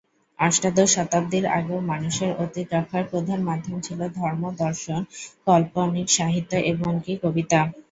[0.39, 5.01] অষ্টাদশ শতাব্দীর আগেও মানুষের অতীত রক্ষার প্রধান মাধ্যম ছিল ধর্ম, দর্শন,
[5.47, 7.59] কাল্পনিক সাহিত্য এবং এমনকি কবিতা।